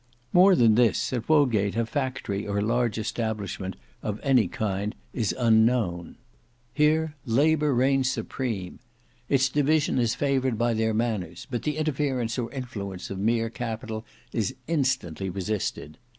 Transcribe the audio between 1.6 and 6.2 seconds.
a factory or large establishment of any kind is unknown.